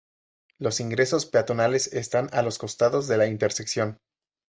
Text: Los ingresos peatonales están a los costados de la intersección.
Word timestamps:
Los 0.57 0.79
ingresos 0.79 1.27
peatonales 1.27 1.85
están 1.93 2.27
a 2.33 2.41
los 2.41 2.57
costados 2.57 3.07
de 3.07 3.17
la 3.17 3.27
intersección. 3.27 3.99